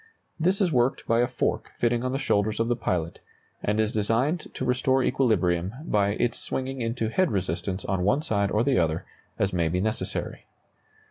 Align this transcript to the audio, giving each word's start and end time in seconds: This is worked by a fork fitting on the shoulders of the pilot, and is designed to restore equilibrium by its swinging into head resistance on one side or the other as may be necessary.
This 0.39 0.61
is 0.61 0.71
worked 0.71 1.05
by 1.05 1.19
a 1.19 1.27
fork 1.27 1.73
fitting 1.77 2.03
on 2.03 2.11
the 2.11 2.17
shoulders 2.17 2.59
of 2.59 2.69
the 2.69 2.75
pilot, 2.75 3.19
and 3.61 3.79
is 3.79 3.91
designed 3.91 4.51
to 4.55 4.65
restore 4.65 5.03
equilibrium 5.03 5.73
by 5.85 6.13
its 6.15 6.39
swinging 6.39 6.81
into 6.81 7.09
head 7.09 7.29
resistance 7.29 7.85
on 7.85 8.01
one 8.03 8.23
side 8.23 8.49
or 8.49 8.63
the 8.63 8.79
other 8.79 9.05
as 9.37 9.53
may 9.53 9.67
be 9.67 9.79
necessary. 9.79 10.47